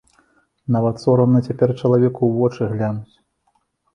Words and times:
Нават 0.75 0.95
сорамна 1.03 1.41
цяпер 1.49 1.69
чалавеку 1.81 2.21
ў 2.25 2.31
вочы 2.39 2.63
глянуць. 2.73 3.15